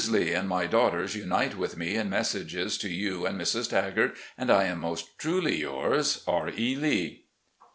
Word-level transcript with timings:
Lee 0.09 0.33
and 0.33 0.49
my 0.49 0.65
daughters 0.65 1.13
tmite 1.15 1.53
with 1.55 1.77
me 1.77 1.95
in 1.95 2.09
messages 2.09 2.75
to 2.79 2.89
you 2.89 3.27
and 3.27 3.39
Mrs. 3.39 3.69
Tagart, 3.69 4.15
and 4.35 4.49
I 4.49 4.63
am 4.63 4.79
most 4.79 5.15
truly 5.19 5.57
yours, 5.59 6.23
R. 6.27 6.49
E. 6.49 6.75
Lee. 6.75 7.25